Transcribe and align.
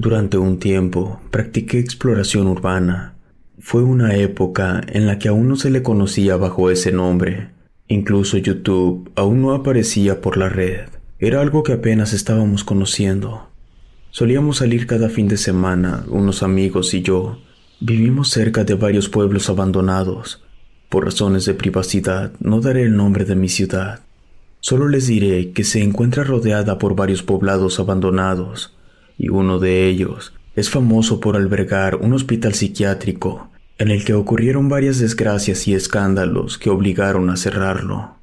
Durante 0.00 0.38
un 0.38 0.58
tiempo 0.58 1.20
practiqué 1.30 1.78
exploración 1.78 2.46
urbana. 2.46 3.16
Fue 3.58 3.82
una 3.82 4.16
época 4.16 4.80
en 4.86 5.06
la 5.06 5.18
que 5.18 5.28
aún 5.28 5.46
no 5.46 5.56
se 5.56 5.68
le 5.68 5.82
conocía 5.82 6.38
bajo 6.38 6.70
ese 6.70 6.90
nombre. 6.90 7.50
Incluso 7.86 8.38
YouTube 8.38 9.10
aún 9.14 9.42
no 9.42 9.52
aparecía 9.52 10.22
por 10.22 10.38
la 10.38 10.48
red. 10.48 10.88
Era 11.18 11.42
algo 11.42 11.62
que 11.62 11.74
apenas 11.74 12.14
estábamos 12.14 12.64
conociendo. 12.64 13.50
Solíamos 14.08 14.56
salir 14.56 14.86
cada 14.86 15.10
fin 15.10 15.28
de 15.28 15.36
semana, 15.36 16.06
unos 16.08 16.42
amigos 16.42 16.94
y 16.94 17.02
yo. 17.02 17.38
Vivimos 17.80 18.30
cerca 18.30 18.64
de 18.64 18.76
varios 18.76 19.10
pueblos 19.10 19.50
abandonados. 19.50 20.42
Por 20.88 21.04
razones 21.04 21.44
de 21.44 21.52
privacidad, 21.52 22.32
no 22.40 22.62
daré 22.62 22.84
el 22.84 22.96
nombre 22.96 23.26
de 23.26 23.36
mi 23.36 23.50
ciudad. 23.50 24.00
Solo 24.60 24.88
les 24.88 25.08
diré 25.08 25.52
que 25.52 25.62
se 25.62 25.82
encuentra 25.82 26.24
rodeada 26.24 26.78
por 26.78 26.96
varios 26.96 27.22
poblados 27.22 27.78
abandonados, 27.80 28.74
y 29.20 29.28
uno 29.28 29.58
de 29.58 29.86
ellos 29.86 30.32
es 30.56 30.70
famoso 30.70 31.20
por 31.20 31.36
albergar 31.36 31.96
un 31.96 32.14
hospital 32.14 32.54
psiquiátrico 32.54 33.50
en 33.76 33.90
el 33.90 34.02
que 34.02 34.14
ocurrieron 34.14 34.70
varias 34.70 34.98
desgracias 34.98 35.68
y 35.68 35.74
escándalos 35.74 36.56
que 36.56 36.70
obligaron 36.70 37.28
a 37.28 37.36
cerrarlo. 37.36 38.16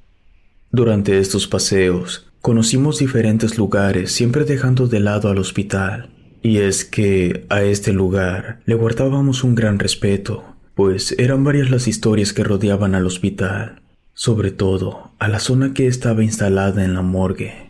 Durante 0.71 1.19
estos 1.19 1.47
paseos, 1.47 2.31
conocimos 2.41 2.97
diferentes 2.97 3.59
lugares 3.59 4.11
siempre 4.11 4.43
dejando 4.43 4.87
de 4.87 4.99
lado 4.99 5.29
al 5.29 5.37
hospital, 5.37 6.09
y 6.41 6.57
es 6.57 6.83
que 6.83 7.45
a 7.49 7.61
este 7.61 7.93
lugar 7.93 8.61
le 8.65 8.73
guardábamos 8.73 9.43
un 9.43 9.53
gran 9.53 9.77
respeto, 9.77 10.43
pues 10.73 11.13
eran 11.19 11.43
varias 11.43 11.69
las 11.69 11.87
historias 11.87 12.33
que 12.33 12.43
rodeaban 12.43 12.95
al 12.95 13.05
hospital, 13.05 13.81
sobre 14.13 14.49
todo 14.49 15.11
a 15.19 15.27
la 15.27 15.39
zona 15.39 15.73
que 15.73 15.85
estaba 15.85 16.23
instalada 16.23 16.83
en 16.83 16.95
la 16.95 17.03
morgue. 17.03 17.66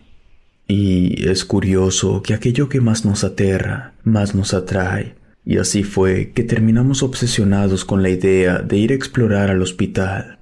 Y 0.68 1.28
es 1.28 1.46
curioso 1.46 2.22
que 2.22 2.34
aquello 2.34 2.68
que 2.68 2.82
más 2.82 3.06
nos 3.06 3.24
aterra, 3.24 3.94
más 4.04 4.36
nos 4.36 4.54
atrae, 4.54 5.16
y 5.46 5.60
así 5.60 5.84
fue 5.84 6.32
que 6.34 6.44
terminamos 6.44 7.04
obsesionados 7.04 7.86
con 7.86 8.04
la 8.04 8.10
idea 8.10 8.60
de 8.60 8.78
ir 8.78 8.92
a 8.92 8.96
explorar 8.96 9.50
al 9.50 9.62
hospital. 9.62 10.40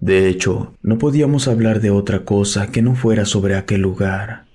De 0.00 0.28
hecho, 0.28 0.74
no 0.82 0.98
podíamos 0.98 1.46
hablar 1.46 1.80
de 1.80 1.90
otra 1.90 2.24
cosa 2.24 2.72
que 2.72 2.82
no 2.82 2.96
fuera 2.96 3.24
sobre 3.24 3.54
aquel 3.54 3.82
lugar. 3.82 4.46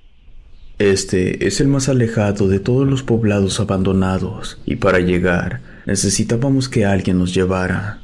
Este 0.77 1.47
es 1.47 1.61
el 1.61 1.69
más 1.69 1.87
alejado 1.87 2.49
de 2.49 2.59
todos 2.59 2.85
los 2.85 3.03
poblados 3.03 3.61
abandonados, 3.61 4.59
y 4.65 4.75
para 4.75 4.99
llegar 4.99 5.61
necesitábamos 5.85 6.67
que 6.67 6.85
alguien 6.85 7.17
nos 7.17 7.33
llevara. 7.33 8.01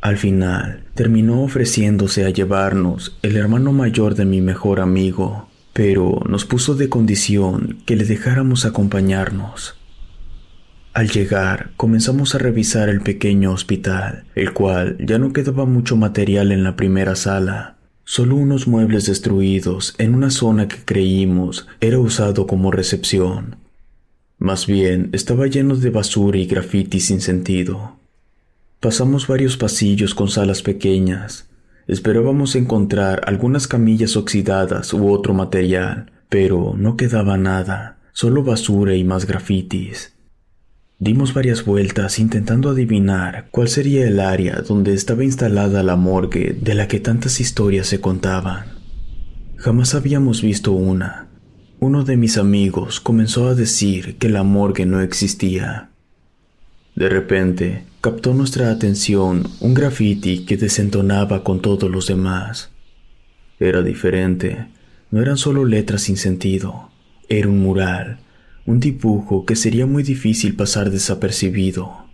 Al 0.00 0.16
final, 0.16 0.84
terminó 0.94 1.42
ofreciéndose 1.42 2.24
a 2.24 2.30
llevarnos 2.30 3.18
el 3.22 3.36
hermano 3.36 3.72
mayor 3.72 4.14
de 4.14 4.24
mi 4.24 4.40
mejor 4.40 4.80
amigo, 4.80 5.48
pero 5.74 6.22
nos 6.26 6.46
puso 6.46 6.76
de 6.76 6.88
condición 6.88 7.78
que 7.84 7.96
le 7.96 8.04
dejáramos 8.04 8.64
acompañarnos. 8.64 9.76
Al 10.94 11.10
llegar, 11.10 11.72
comenzamos 11.76 12.36
a 12.36 12.38
revisar 12.38 12.88
el 12.88 13.00
pequeño 13.00 13.52
hospital, 13.52 14.24
el 14.36 14.52
cual 14.52 14.96
ya 15.00 15.18
no 15.18 15.32
quedaba 15.32 15.66
mucho 15.66 15.96
material 15.96 16.52
en 16.52 16.62
la 16.62 16.76
primera 16.76 17.16
sala, 17.16 17.76
solo 18.04 18.36
unos 18.36 18.68
muebles 18.68 19.06
destruidos 19.06 19.96
en 19.98 20.14
una 20.14 20.30
zona 20.30 20.68
que 20.68 20.76
creímos 20.84 21.66
era 21.80 21.98
usado 21.98 22.46
como 22.46 22.70
recepción. 22.70 23.56
Más 24.38 24.68
bien, 24.68 25.10
estaba 25.12 25.48
lleno 25.48 25.74
de 25.74 25.90
basura 25.90 26.38
y 26.38 26.46
grafiti 26.46 27.00
sin 27.00 27.20
sentido. 27.20 27.96
Pasamos 28.78 29.26
varios 29.26 29.56
pasillos 29.56 30.14
con 30.14 30.28
salas 30.28 30.62
pequeñas. 30.62 31.48
Esperábamos 31.86 32.56
encontrar 32.56 33.22
algunas 33.26 33.68
camillas 33.68 34.16
oxidadas 34.16 34.92
u 34.94 35.10
otro 35.10 35.34
material, 35.34 36.12
pero 36.28 36.74
no 36.76 36.96
quedaba 36.96 37.36
nada, 37.36 37.98
solo 38.12 38.42
basura 38.42 38.94
y 38.94 39.04
más 39.04 39.26
grafitis. 39.26 40.14
Dimos 40.98 41.34
varias 41.34 41.64
vueltas 41.64 42.18
intentando 42.18 42.70
adivinar 42.70 43.48
cuál 43.50 43.68
sería 43.68 44.06
el 44.06 44.20
área 44.20 44.62
donde 44.62 44.94
estaba 44.94 45.24
instalada 45.24 45.82
la 45.82 45.96
morgue 45.96 46.56
de 46.58 46.74
la 46.74 46.88
que 46.88 47.00
tantas 47.00 47.40
historias 47.40 47.88
se 47.88 48.00
contaban. 48.00 48.66
Jamás 49.56 49.94
habíamos 49.94 50.40
visto 50.40 50.72
una. 50.72 51.28
Uno 51.80 52.04
de 52.04 52.16
mis 52.16 52.38
amigos 52.38 53.00
comenzó 53.00 53.48
a 53.48 53.54
decir 53.54 54.16
que 54.16 54.28
la 54.28 54.44
morgue 54.44 54.86
no 54.86 55.00
existía. 55.00 55.90
De 56.94 57.08
repente, 57.08 57.84
captó 58.04 58.34
nuestra 58.34 58.70
atención 58.70 59.48
un 59.60 59.72
graffiti 59.72 60.44
que 60.44 60.58
desentonaba 60.58 61.42
con 61.42 61.62
todos 61.62 61.90
los 61.90 62.06
demás. 62.06 62.70
Era 63.58 63.80
diferente, 63.80 64.66
no 65.10 65.22
eran 65.22 65.38
solo 65.38 65.64
letras 65.64 66.02
sin 66.02 66.18
sentido, 66.18 66.90
era 67.30 67.48
un 67.48 67.60
mural, 67.60 68.18
un 68.66 68.78
dibujo 68.78 69.46
que 69.46 69.56
sería 69.56 69.86
muy 69.86 70.02
difícil 70.02 70.54
pasar 70.54 70.90
desapercibido. 70.90 72.04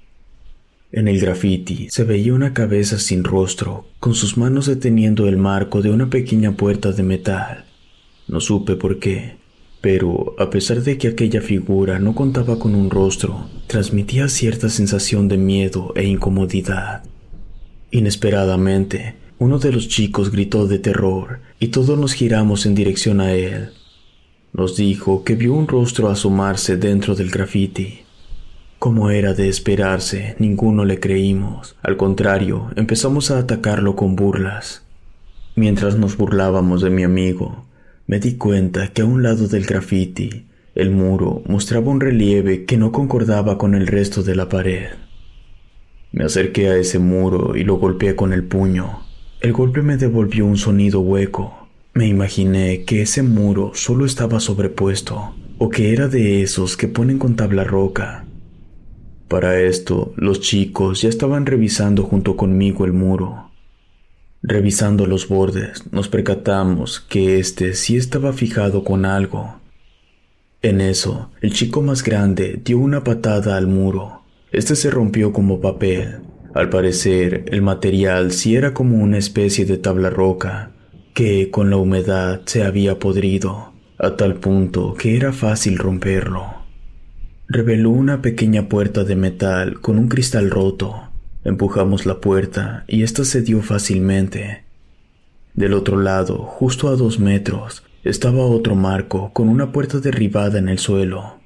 En 0.92 1.08
el 1.08 1.18
graffiti 1.18 1.88
se 1.90 2.04
veía 2.04 2.34
una 2.34 2.54
cabeza 2.54 3.00
sin 3.00 3.24
rostro, 3.24 3.88
con 3.98 4.14
sus 4.14 4.38
manos 4.38 4.66
deteniendo 4.66 5.26
el 5.26 5.38
marco 5.38 5.82
de 5.82 5.90
una 5.90 6.08
pequeña 6.08 6.52
puerta 6.52 6.92
de 6.92 7.02
metal. 7.02 7.64
No 8.28 8.38
supe 8.38 8.76
por 8.76 9.00
qué, 9.00 9.39
pero 9.80 10.34
a 10.38 10.50
pesar 10.50 10.82
de 10.82 10.98
que 10.98 11.08
aquella 11.08 11.40
figura 11.40 11.98
no 11.98 12.14
contaba 12.14 12.58
con 12.58 12.74
un 12.74 12.90
rostro, 12.90 13.48
transmitía 13.66 14.28
cierta 14.28 14.68
sensación 14.68 15.28
de 15.28 15.38
miedo 15.38 15.92
e 15.96 16.04
incomodidad. 16.04 17.02
Inesperadamente, 17.90 19.16
uno 19.38 19.58
de 19.58 19.72
los 19.72 19.88
chicos 19.88 20.30
gritó 20.30 20.66
de 20.66 20.78
terror 20.78 21.40
y 21.58 21.68
todos 21.68 21.98
nos 21.98 22.12
giramos 22.12 22.66
en 22.66 22.74
dirección 22.74 23.20
a 23.20 23.32
él. 23.32 23.70
Nos 24.52 24.76
dijo 24.76 25.24
que 25.24 25.34
vio 25.34 25.54
un 25.54 25.66
rostro 25.66 26.10
asomarse 26.10 26.76
dentro 26.76 27.14
del 27.14 27.30
grafiti. 27.30 28.00
Como 28.78 29.10
era 29.10 29.32
de 29.32 29.48
esperarse, 29.48 30.36
ninguno 30.38 30.84
le 30.84 31.00
creímos. 31.00 31.76
Al 31.82 31.96
contrario, 31.96 32.70
empezamos 32.76 33.30
a 33.30 33.38
atacarlo 33.38 33.96
con 33.96 34.14
burlas. 34.14 34.84
Mientras 35.54 35.96
nos 35.96 36.16
burlábamos 36.16 36.82
de 36.82 36.90
mi 36.90 37.02
amigo, 37.02 37.64
me 38.10 38.18
di 38.18 38.34
cuenta 38.34 38.88
que 38.88 39.02
a 39.02 39.04
un 39.04 39.22
lado 39.22 39.46
del 39.46 39.64
grafiti, 39.64 40.44
el 40.74 40.90
muro 40.90 41.44
mostraba 41.46 41.92
un 41.92 42.00
relieve 42.00 42.64
que 42.64 42.76
no 42.76 42.90
concordaba 42.90 43.56
con 43.56 43.72
el 43.76 43.86
resto 43.86 44.24
de 44.24 44.34
la 44.34 44.48
pared. 44.48 44.88
Me 46.10 46.24
acerqué 46.24 46.70
a 46.70 46.76
ese 46.76 46.98
muro 46.98 47.54
y 47.54 47.62
lo 47.62 47.76
golpeé 47.76 48.16
con 48.16 48.32
el 48.32 48.42
puño. 48.42 48.98
El 49.40 49.52
golpe 49.52 49.82
me 49.82 49.96
devolvió 49.96 50.44
un 50.44 50.56
sonido 50.56 50.98
hueco. 50.98 51.68
Me 51.94 52.08
imaginé 52.08 52.82
que 52.82 53.02
ese 53.02 53.22
muro 53.22 53.70
solo 53.74 54.04
estaba 54.04 54.40
sobrepuesto, 54.40 55.36
o 55.58 55.68
que 55.68 55.92
era 55.92 56.08
de 56.08 56.42
esos 56.42 56.76
que 56.76 56.88
ponen 56.88 57.20
con 57.20 57.36
tabla 57.36 57.62
roca. 57.62 58.26
Para 59.28 59.60
esto, 59.60 60.14
los 60.16 60.40
chicos 60.40 61.02
ya 61.02 61.08
estaban 61.08 61.46
revisando 61.46 62.02
junto 62.02 62.36
conmigo 62.36 62.84
el 62.84 62.92
muro. 62.92 63.49
Revisando 64.42 65.06
los 65.06 65.28
bordes, 65.28 65.84
nos 65.92 66.08
percatamos 66.08 67.00
que 67.00 67.38
este 67.38 67.74
sí 67.74 67.98
estaba 67.98 68.32
fijado 68.32 68.84
con 68.84 69.04
algo. 69.04 69.60
En 70.62 70.80
eso, 70.80 71.30
el 71.42 71.52
chico 71.52 71.82
más 71.82 72.02
grande 72.02 72.58
dio 72.64 72.78
una 72.78 73.04
patada 73.04 73.58
al 73.58 73.66
muro. 73.66 74.22
Este 74.50 74.76
se 74.76 74.90
rompió 74.90 75.34
como 75.34 75.60
papel. 75.60 76.20
Al 76.54 76.70
parecer, 76.70 77.44
el 77.48 77.60
material 77.60 78.32
sí 78.32 78.56
era 78.56 78.72
como 78.72 78.96
una 78.96 79.18
especie 79.18 79.66
de 79.66 79.76
tabla 79.76 80.08
roca, 80.08 80.72
que 81.12 81.50
con 81.50 81.68
la 81.68 81.76
humedad 81.76 82.40
se 82.46 82.64
había 82.64 82.98
podrido, 82.98 83.74
a 83.98 84.16
tal 84.16 84.36
punto 84.36 84.94
que 84.94 85.16
era 85.16 85.34
fácil 85.34 85.76
romperlo. 85.76 86.46
Reveló 87.46 87.90
una 87.90 88.22
pequeña 88.22 88.70
puerta 88.70 89.04
de 89.04 89.16
metal 89.16 89.80
con 89.80 89.98
un 89.98 90.08
cristal 90.08 90.50
roto. 90.50 91.09
Empujamos 91.44 92.04
la 92.04 92.20
puerta 92.20 92.84
y 92.86 93.02
ésta 93.02 93.24
se 93.24 93.40
dio 93.42 93.62
fácilmente. 93.62 94.64
Del 95.54 95.72
otro 95.72 96.00
lado, 96.00 96.38
justo 96.38 96.88
a 96.88 96.96
dos 96.96 97.18
metros, 97.18 97.82
estaba 98.04 98.44
otro 98.44 98.74
marco 98.74 99.32
con 99.32 99.48
una 99.48 99.72
puerta 99.72 99.98
derribada 99.98 100.58
en 100.58 100.68
el 100.68 100.78
suelo. 100.78 101.40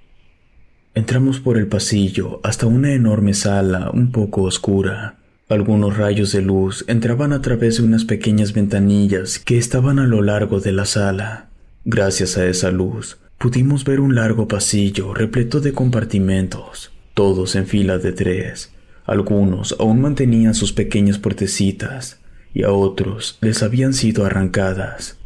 Entramos 0.94 1.40
por 1.40 1.58
el 1.58 1.66
pasillo 1.66 2.40
hasta 2.44 2.66
una 2.66 2.92
enorme 2.92 3.34
sala 3.34 3.90
un 3.92 4.12
poco 4.12 4.42
oscura. 4.42 5.16
Algunos 5.48 5.96
rayos 5.96 6.32
de 6.32 6.42
luz 6.42 6.84
entraban 6.88 7.32
a 7.32 7.42
través 7.42 7.78
de 7.78 7.84
unas 7.84 8.04
pequeñas 8.04 8.52
ventanillas 8.52 9.38
que 9.38 9.58
estaban 9.58 9.98
a 9.98 10.06
lo 10.06 10.22
largo 10.22 10.60
de 10.60 10.72
la 10.72 10.86
sala. 10.86 11.48
Gracias 11.84 12.38
a 12.38 12.46
esa 12.46 12.70
luz, 12.70 13.18
pudimos 13.38 13.84
ver 13.84 14.00
un 14.00 14.14
largo 14.14 14.48
pasillo 14.48 15.14
repleto 15.14 15.60
de 15.60 15.72
compartimentos, 15.72 16.92
todos 17.14 17.56
en 17.56 17.66
fila 17.66 17.98
de 17.98 18.12
tres. 18.12 18.72
Algunos 19.04 19.76
aún 19.78 20.00
mantenían 20.00 20.54
sus 20.54 20.72
pequeñas 20.72 21.18
puertecitas 21.18 22.20
y 22.54 22.62
a 22.62 22.72
otros 22.72 23.38
les 23.40 23.62
habían 23.62 23.92
sido 23.92 24.24
arrancadas. 24.24 25.18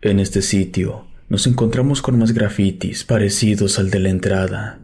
En 0.00 0.20
este 0.20 0.40
sitio 0.40 1.04
nos 1.28 1.46
encontramos 1.46 2.00
con 2.00 2.18
más 2.18 2.32
grafitis 2.32 3.04
parecidos 3.04 3.78
al 3.78 3.90
de 3.90 3.98
la 3.98 4.08
entrada. 4.08 4.78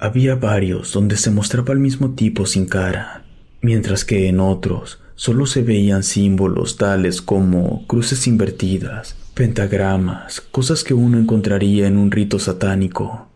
Había 0.00 0.34
varios 0.34 0.92
donde 0.92 1.16
se 1.16 1.30
mostraba 1.30 1.72
el 1.72 1.78
mismo 1.78 2.14
tipo 2.14 2.46
sin 2.46 2.66
cara, 2.66 3.24
mientras 3.60 4.04
que 4.04 4.28
en 4.28 4.40
otros 4.40 5.00
solo 5.14 5.46
se 5.46 5.62
veían 5.62 6.02
símbolos 6.02 6.76
tales 6.76 7.22
como 7.22 7.86
cruces 7.86 8.26
invertidas, 8.26 9.16
pentagramas, 9.34 10.40
cosas 10.40 10.82
que 10.82 10.94
uno 10.94 11.18
encontraría 11.18 11.86
en 11.86 11.96
un 11.96 12.10
rito 12.10 12.40
satánico. 12.40 13.28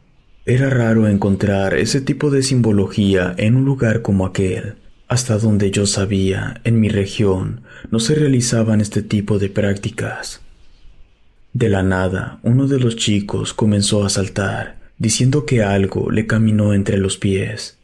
Era 0.49 0.71
raro 0.71 1.07
encontrar 1.07 1.75
ese 1.75 2.01
tipo 2.01 2.31
de 2.31 2.43
simbología 2.43 3.35
en 3.37 3.55
un 3.55 3.67
lugar 3.67 4.01
como 4.01 4.25
aquel. 4.25 4.77
Hasta 5.07 5.37
donde 5.37 5.71
yo 5.71 5.85
sabía, 5.85 6.63
en 6.65 6.81
mi 6.81 6.89
región, 6.89 7.61
no 7.91 8.01
se 8.01 8.15
realizaban 8.15 8.81
este 8.81 9.03
tipo 9.03 9.39
de 9.39 9.51
prácticas. 9.51 10.41
De 11.53 11.69
la 11.69 11.83
nada, 11.83 12.39
uno 12.43 12.67
de 12.67 12.81
los 12.81 12.97
chicos 12.97 13.53
comenzó 13.53 14.07
a 14.07 14.09
saltar, 14.09 14.79
diciendo 14.97 15.45
que 15.45 15.63
algo 15.63 16.11
le 16.11 16.27
caminó 16.27 16.73
entre 16.73 16.97
los 16.97 17.19
pies. 17.19 17.77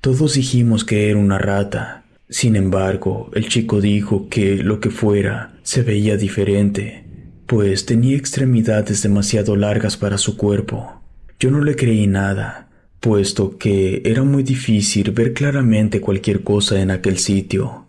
Todos 0.00 0.34
dijimos 0.34 0.84
que 0.84 1.08
era 1.08 1.20
una 1.20 1.38
rata. 1.38 2.02
Sin 2.28 2.56
embargo, 2.56 3.30
el 3.32 3.48
chico 3.48 3.80
dijo 3.80 4.28
que 4.28 4.56
lo 4.56 4.80
que 4.80 4.90
fuera 4.90 5.52
se 5.62 5.84
veía 5.84 6.16
diferente, 6.16 7.04
pues 7.46 7.86
tenía 7.86 8.16
extremidades 8.16 9.04
demasiado 9.04 9.54
largas 9.54 9.96
para 9.96 10.18
su 10.18 10.36
cuerpo. 10.36 10.99
Yo 11.40 11.50
no 11.50 11.64
le 11.64 11.74
creí 11.74 12.06
nada, 12.06 12.68
puesto 13.00 13.56
que 13.56 14.02
era 14.04 14.22
muy 14.24 14.42
difícil 14.42 15.10
ver 15.12 15.32
claramente 15.32 16.02
cualquier 16.02 16.42
cosa 16.42 16.82
en 16.82 16.90
aquel 16.90 17.16
sitio. 17.16 17.86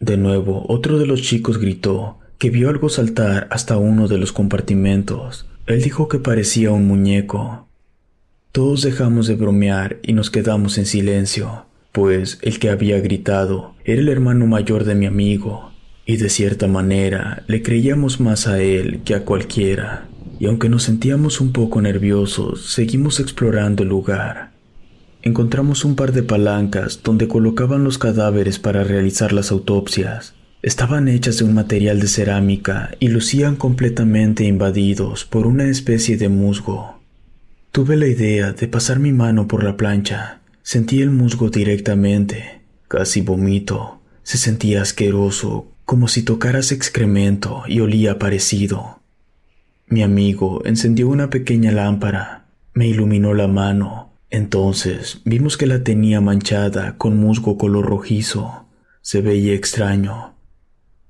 De 0.00 0.16
nuevo, 0.16 0.66
otro 0.68 0.98
de 0.98 1.06
los 1.06 1.22
chicos 1.22 1.58
gritó, 1.58 2.18
que 2.38 2.50
vio 2.50 2.68
algo 2.68 2.88
saltar 2.88 3.46
hasta 3.52 3.76
uno 3.76 4.08
de 4.08 4.18
los 4.18 4.32
compartimentos. 4.32 5.46
Él 5.68 5.82
dijo 5.82 6.08
que 6.08 6.18
parecía 6.18 6.72
un 6.72 6.88
muñeco. 6.88 7.68
Todos 8.50 8.82
dejamos 8.82 9.28
de 9.28 9.36
bromear 9.36 10.00
y 10.02 10.12
nos 10.12 10.28
quedamos 10.28 10.78
en 10.78 10.86
silencio, 10.86 11.66
pues 11.92 12.40
el 12.42 12.58
que 12.58 12.70
había 12.70 12.98
gritado 12.98 13.76
era 13.84 14.00
el 14.00 14.08
hermano 14.08 14.48
mayor 14.48 14.82
de 14.82 14.96
mi 14.96 15.06
amigo, 15.06 15.70
y 16.06 16.16
de 16.16 16.28
cierta 16.28 16.66
manera 16.66 17.44
le 17.46 17.62
creíamos 17.62 18.18
más 18.18 18.48
a 18.48 18.60
él 18.60 19.02
que 19.04 19.14
a 19.14 19.24
cualquiera, 19.24 20.08
y 20.42 20.46
aunque 20.46 20.68
nos 20.68 20.82
sentíamos 20.82 21.40
un 21.40 21.52
poco 21.52 21.80
nerviosos, 21.80 22.72
seguimos 22.72 23.20
explorando 23.20 23.84
el 23.84 23.90
lugar. 23.90 24.50
Encontramos 25.22 25.84
un 25.84 25.94
par 25.94 26.10
de 26.10 26.24
palancas 26.24 27.00
donde 27.04 27.28
colocaban 27.28 27.84
los 27.84 27.96
cadáveres 27.96 28.58
para 28.58 28.82
realizar 28.82 29.32
las 29.32 29.52
autopsias, 29.52 30.34
Estaban 30.62 31.08
hechas 31.08 31.38
de 31.38 31.44
un 31.44 31.54
material 31.54 31.98
de 31.98 32.06
cerámica 32.06 32.92
y 33.00 33.08
lucían 33.08 33.56
completamente 33.56 34.44
invadidos 34.44 35.24
por 35.24 35.48
una 35.48 35.64
especie 35.64 36.16
de 36.16 36.28
musgo. 36.28 37.00
Tuve 37.72 37.96
la 37.96 38.06
idea 38.06 38.52
de 38.52 38.68
pasar 38.68 39.00
mi 39.00 39.12
mano 39.12 39.48
por 39.48 39.64
la 39.64 39.76
plancha. 39.76 40.40
Sentí 40.62 41.02
el 41.02 41.10
musgo 41.10 41.50
directamente. 41.50 42.60
Casi 42.86 43.22
vomito. 43.22 44.00
Se 44.22 44.38
sentía 44.38 44.82
asqueroso, 44.82 45.66
como 45.84 46.06
si 46.06 46.22
tocaras 46.22 46.70
excremento 46.70 47.64
y 47.66 47.80
olía 47.80 48.20
parecido. 48.20 49.01
Mi 49.92 50.02
amigo 50.02 50.62
encendió 50.64 51.06
una 51.06 51.28
pequeña 51.28 51.70
lámpara. 51.70 52.46
Me 52.72 52.86
iluminó 52.86 53.34
la 53.34 53.46
mano. 53.46 54.14
Entonces 54.30 55.20
vimos 55.26 55.58
que 55.58 55.66
la 55.66 55.84
tenía 55.84 56.22
manchada 56.22 56.96
con 56.96 57.18
musgo 57.18 57.58
color 57.58 57.84
rojizo. 57.84 58.64
Se 59.02 59.20
veía 59.20 59.52
extraño. 59.52 60.32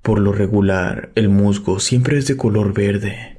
Por 0.01 0.19
lo 0.19 0.33
regular, 0.33 1.13
el 1.15 1.29
musgo 1.29 1.79
siempre 1.79 2.17
es 2.17 2.27
de 2.27 2.35
color 2.35 2.73
verde. 2.73 3.37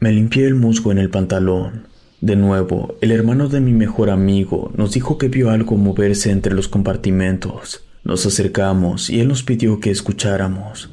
Me 0.00 0.10
limpié 0.10 0.46
el 0.48 0.56
musgo 0.56 0.90
en 0.90 0.98
el 0.98 1.10
pantalón. 1.10 1.86
De 2.20 2.34
nuevo, 2.34 2.96
el 3.00 3.12
hermano 3.12 3.48
de 3.48 3.60
mi 3.60 3.72
mejor 3.72 4.10
amigo 4.10 4.72
nos 4.76 4.94
dijo 4.94 5.16
que 5.16 5.28
vio 5.28 5.50
algo 5.50 5.76
moverse 5.76 6.32
entre 6.32 6.54
los 6.54 6.66
compartimentos. 6.66 7.84
Nos 8.02 8.26
acercamos 8.26 9.10
y 9.10 9.20
él 9.20 9.28
nos 9.28 9.44
pidió 9.44 9.78
que 9.78 9.92
escucháramos. 9.92 10.90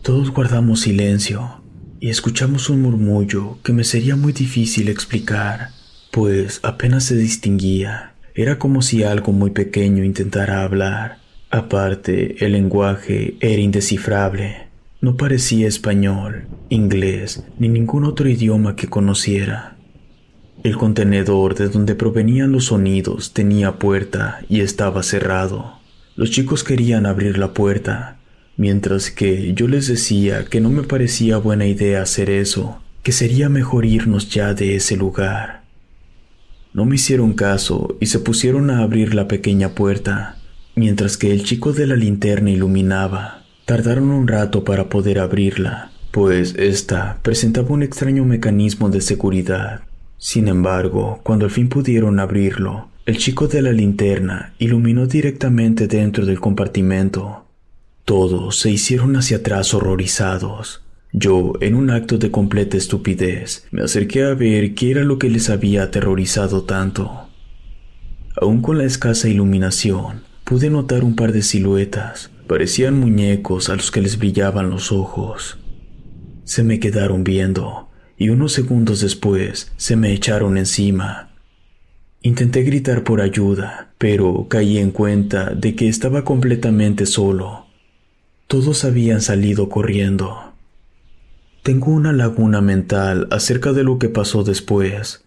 Todos 0.00 0.30
guardamos 0.30 0.80
silencio 0.80 1.60
y 2.06 2.10
escuchamos 2.10 2.70
un 2.70 2.82
murmullo 2.82 3.58
que 3.64 3.72
me 3.72 3.82
sería 3.82 4.14
muy 4.14 4.32
difícil 4.32 4.88
explicar, 4.88 5.70
pues 6.12 6.60
apenas 6.62 7.02
se 7.02 7.16
distinguía. 7.16 8.14
Era 8.32 8.60
como 8.60 8.80
si 8.80 9.02
algo 9.02 9.32
muy 9.32 9.50
pequeño 9.50 10.04
intentara 10.04 10.62
hablar. 10.62 11.18
Aparte, 11.50 12.44
el 12.44 12.52
lenguaje 12.52 13.36
era 13.40 13.60
indescifrable. 13.60 14.68
No 15.00 15.16
parecía 15.16 15.66
español, 15.66 16.46
inglés, 16.68 17.42
ni 17.58 17.68
ningún 17.68 18.04
otro 18.04 18.28
idioma 18.28 18.76
que 18.76 18.86
conociera. 18.86 19.76
El 20.62 20.76
contenedor 20.76 21.56
de 21.56 21.68
donde 21.70 21.96
provenían 21.96 22.52
los 22.52 22.66
sonidos 22.66 23.32
tenía 23.32 23.80
puerta 23.80 24.44
y 24.48 24.60
estaba 24.60 25.02
cerrado. 25.02 25.80
Los 26.14 26.30
chicos 26.30 26.62
querían 26.62 27.04
abrir 27.04 27.36
la 27.36 27.52
puerta, 27.52 28.20
mientras 28.56 29.10
que 29.10 29.52
yo 29.54 29.68
les 29.68 29.86
decía 29.88 30.44
que 30.44 30.60
no 30.60 30.70
me 30.70 30.82
parecía 30.82 31.38
buena 31.38 31.66
idea 31.66 32.02
hacer 32.02 32.30
eso, 32.30 32.80
que 33.02 33.12
sería 33.12 33.48
mejor 33.48 33.84
irnos 33.84 34.30
ya 34.30 34.54
de 34.54 34.76
ese 34.76 34.96
lugar. 34.96 35.62
No 36.72 36.84
me 36.84 36.96
hicieron 36.96 37.32
caso 37.32 37.96
y 38.00 38.06
se 38.06 38.18
pusieron 38.18 38.70
a 38.70 38.80
abrir 38.80 39.14
la 39.14 39.28
pequeña 39.28 39.70
puerta, 39.70 40.36
mientras 40.74 41.16
que 41.16 41.32
el 41.32 41.42
chico 41.42 41.72
de 41.72 41.86
la 41.86 41.96
linterna 41.96 42.50
iluminaba. 42.50 43.44
Tardaron 43.64 44.10
un 44.10 44.28
rato 44.28 44.62
para 44.62 44.88
poder 44.88 45.18
abrirla, 45.18 45.90
pues 46.10 46.54
ésta 46.56 47.18
presentaba 47.22 47.70
un 47.70 47.82
extraño 47.82 48.24
mecanismo 48.24 48.90
de 48.90 49.00
seguridad. 49.00 49.80
Sin 50.18 50.48
embargo, 50.48 51.20
cuando 51.22 51.46
al 51.46 51.50
fin 51.50 51.68
pudieron 51.68 52.20
abrirlo, 52.20 52.88
el 53.06 53.18
chico 53.18 53.48
de 53.48 53.62
la 53.62 53.72
linterna 53.72 54.52
iluminó 54.58 55.06
directamente 55.06 55.86
dentro 55.86 56.26
del 56.26 56.40
compartimento. 56.40 57.45
Todos 58.06 58.60
se 58.60 58.70
hicieron 58.70 59.16
hacia 59.16 59.38
atrás 59.38 59.74
horrorizados. 59.74 60.80
Yo, 61.12 61.54
en 61.60 61.74
un 61.74 61.90
acto 61.90 62.18
de 62.18 62.30
completa 62.30 62.76
estupidez, 62.76 63.66
me 63.72 63.82
acerqué 63.82 64.22
a 64.22 64.34
ver 64.34 64.74
qué 64.74 64.92
era 64.92 65.02
lo 65.02 65.18
que 65.18 65.28
les 65.28 65.50
había 65.50 65.82
aterrorizado 65.82 66.62
tanto. 66.62 67.28
Aún 68.40 68.62
con 68.62 68.78
la 68.78 68.84
escasa 68.84 69.28
iluminación, 69.28 70.22
pude 70.44 70.70
notar 70.70 71.02
un 71.02 71.16
par 71.16 71.32
de 71.32 71.42
siluetas. 71.42 72.30
Parecían 72.46 72.96
muñecos 73.00 73.70
a 73.70 73.74
los 73.74 73.90
que 73.90 74.02
les 74.02 74.18
brillaban 74.18 74.70
los 74.70 74.92
ojos. 74.92 75.58
Se 76.44 76.62
me 76.62 76.78
quedaron 76.78 77.24
viendo 77.24 77.88
y 78.16 78.28
unos 78.28 78.52
segundos 78.52 79.00
después 79.00 79.72
se 79.76 79.96
me 79.96 80.12
echaron 80.12 80.58
encima. 80.58 81.34
Intenté 82.22 82.62
gritar 82.62 83.02
por 83.02 83.20
ayuda, 83.20 83.94
pero 83.98 84.46
caí 84.48 84.78
en 84.78 84.92
cuenta 84.92 85.50
de 85.50 85.74
que 85.74 85.88
estaba 85.88 86.22
completamente 86.22 87.04
solo. 87.04 87.65
Todos 88.48 88.84
habían 88.84 89.22
salido 89.22 89.68
corriendo. 89.68 90.52
Tengo 91.64 91.90
una 91.90 92.12
laguna 92.12 92.60
mental 92.60 93.26
acerca 93.32 93.72
de 93.72 93.82
lo 93.82 93.98
que 93.98 94.08
pasó 94.08 94.44
después. 94.44 95.24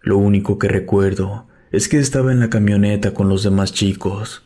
Lo 0.00 0.16
único 0.18 0.56
que 0.56 0.68
recuerdo 0.68 1.48
es 1.72 1.88
que 1.88 1.98
estaba 1.98 2.30
en 2.30 2.38
la 2.38 2.48
camioneta 2.48 3.14
con 3.14 3.28
los 3.28 3.42
demás 3.42 3.72
chicos. 3.72 4.44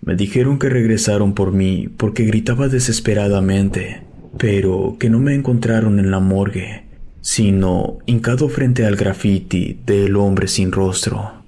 Me 0.00 0.16
dijeron 0.16 0.58
que 0.58 0.68
regresaron 0.68 1.32
por 1.34 1.52
mí 1.52 1.86
porque 1.96 2.24
gritaba 2.24 2.66
desesperadamente, 2.66 4.02
pero 4.36 4.96
que 4.98 5.08
no 5.08 5.20
me 5.20 5.36
encontraron 5.36 6.00
en 6.00 6.10
la 6.10 6.18
morgue, 6.18 6.86
sino 7.20 7.98
hincado 8.06 8.48
frente 8.48 8.84
al 8.84 8.96
graffiti 8.96 9.78
del 9.86 10.16
hombre 10.16 10.48
sin 10.48 10.72
rostro. 10.72 11.44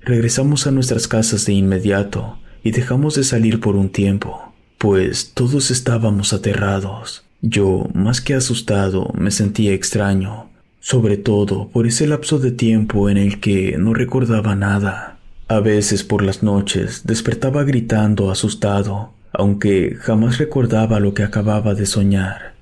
Regresamos 0.00 0.66
a 0.66 0.72
nuestras 0.72 1.06
casas 1.06 1.46
de 1.46 1.52
inmediato 1.52 2.40
y 2.64 2.72
dejamos 2.72 3.14
de 3.14 3.22
salir 3.22 3.60
por 3.60 3.76
un 3.76 3.90
tiempo, 3.90 4.51
pues 4.82 5.30
todos 5.32 5.70
estábamos 5.70 6.32
aterrados. 6.32 7.22
Yo, 7.40 7.88
más 7.94 8.20
que 8.20 8.34
asustado, 8.34 9.12
me 9.16 9.30
sentía 9.30 9.74
extraño, 9.74 10.50
sobre 10.80 11.16
todo 11.16 11.68
por 11.68 11.86
ese 11.86 12.08
lapso 12.08 12.40
de 12.40 12.50
tiempo 12.50 13.08
en 13.08 13.16
el 13.16 13.38
que 13.38 13.76
no 13.78 13.94
recordaba 13.94 14.56
nada. 14.56 15.18
A 15.46 15.60
veces 15.60 16.02
por 16.02 16.24
las 16.24 16.42
noches 16.42 17.02
despertaba 17.04 17.62
gritando 17.62 18.32
asustado, 18.32 19.12
aunque 19.32 19.94
jamás 20.00 20.38
recordaba 20.38 20.98
lo 20.98 21.14
que 21.14 21.22
acababa 21.22 21.74
de 21.74 21.86
soñar. 21.86 22.54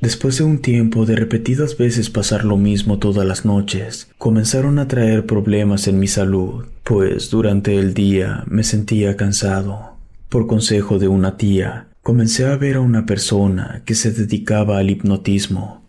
Después 0.00 0.38
de 0.38 0.44
un 0.44 0.60
tiempo 0.60 1.06
de 1.06 1.16
repetidas 1.16 1.76
veces 1.76 2.08
pasar 2.08 2.44
lo 2.44 2.56
mismo 2.56 3.00
todas 3.00 3.26
las 3.26 3.44
noches, 3.44 4.08
comenzaron 4.16 4.78
a 4.78 4.86
traer 4.86 5.26
problemas 5.26 5.88
en 5.88 5.98
mi 5.98 6.06
salud, 6.06 6.66
pues 6.84 7.30
durante 7.30 7.80
el 7.80 7.94
día 7.94 8.44
me 8.46 8.62
sentía 8.62 9.16
cansado. 9.16 9.91
Por 10.32 10.46
consejo 10.46 10.98
de 10.98 11.08
una 11.08 11.36
tía, 11.36 11.88
comencé 12.00 12.46
a 12.46 12.56
ver 12.56 12.76
a 12.76 12.80
una 12.80 13.04
persona 13.04 13.82
que 13.84 13.94
se 13.94 14.12
dedicaba 14.12 14.78
al 14.78 14.88
hipnotismo. 14.88 15.82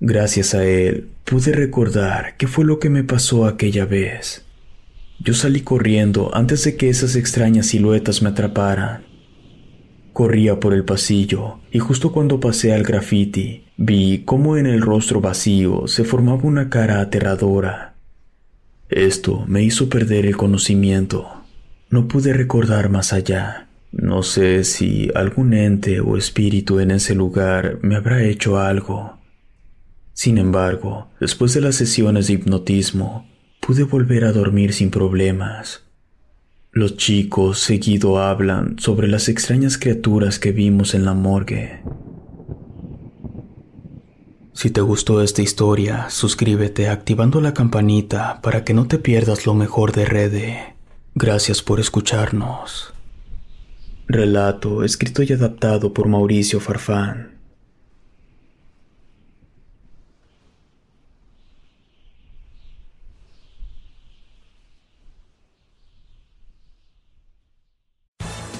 Gracias 0.00 0.54
a 0.54 0.66
él 0.66 1.08
pude 1.24 1.50
recordar 1.52 2.36
qué 2.36 2.46
fue 2.46 2.66
lo 2.66 2.78
que 2.78 2.90
me 2.90 3.04
pasó 3.04 3.46
aquella 3.46 3.86
vez. 3.86 4.44
Yo 5.18 5.32
salí 5.32 5.62
corriendo 5.62 6.30
antes 6.34 6.62
de 6.64 6.76
que 6.76 6.90
esas 6.90 7.16
extrañas 7.16 7.68
siluetas 7.68 8.20
me 8.20 8.28
atraparan. 8.28 9.06
Corría 10.12 10.60
por 10.60 10.74
el 10.74 10.84
pasillo 10.84 11.60
y 11.72 11.78
justo 11.78 12.12
cuando 12.12 12.40
pasé 12.40 12.74
al 12.74 12.82
graffiti 12.82 13.64
vi 13.78 14.24
cómo 14.26 14.58
en 14.58 14.66
el 14.66 14.82
rostro 14.82 15.22
vacío 15.22 15.88
se 15.88 16.04
formaba 16.04 16.42
una 16.42 16.68
cara 16.68 17.00
aterradora. 17.00 17.94
Esto 18.90 19.42
me 19.46 19.62
hizo 19.62 19.88
perder 19.88 20.26
el 20.26 20.36
conocimiento. 20.36 21.43
No 21.94 22.08
pude 22.08 22.32
recordar 22.32 22.90
más 22.90 23.12
allá. 23.12 23.68
No 23.92 24.24
sé 24.24 24.64
si 24.64 25.12
algún 25.14 25.54
ente 25.54 26.00
o 26.00 26.16
espíritu 26.16 26.80
en 26.80 26.90
ese 26.90 27.14
lugar 27.14 27.78
me 27.82 27.94
habrá 27.94 28.24
hecho 28.24 28.58
algo. 28.58 29.20
Sin 30.12 30.38
embargo, 30.38 31.10
después 31.20 31.54
de 31.54 31.60
las 31.60 31.76
sesiones 31.76 32.26
de 32.26 32.32
hipnotismo, 32.32 33.30
pude 33.60 33.84
volver 33.84 34.24
a 34.24 34.32
dormir 34.32 34.72
sin 34.72 34.90
problemas. 34.90 35.84
Los 36.72 36.96
chicos 36.96 37.60
seguido 37.60 38.18
hablan 38.18 38.76
sobre 38.80 39.06
las 39.06 39.28
extrañas 39.28 39.78
criaturas 39.78 40.40
que 40.40 40.50
vimos 40.50 40.94
en 40.94 41.04
la 41.04 41.14
morgue. 41.14 41.84
Si 44.52 44.70
te 44.70 44.80
gustó 44.80 45.22
esta 45.22 45.42
historia, 45.42 46.10
suscríbete 46.10 46.88
activando 46.88 47.40
la 47.40 47.54
campanita 47.54 48.40
para 48.42 48.64
que 48.64 48.74
no 48.74 48.88
te 48.88 48.98
pierdas 48.98 49.46
lo 49.46 49.54
mejor 49.54 49.92
de 49.92 50.06
Rede. 50.06 50.73
Gracias 51.16 51.62
por 51.62 51.78
escucharnos. 51.78 52.92
Relato 54.08 54.82
escrito 54.82 55.22
y 55.22 55.32
adaptado 55.32 55.94
por 55.94 56.08
Mauricio 56.08 56.58
Farfán. 56.58 57.33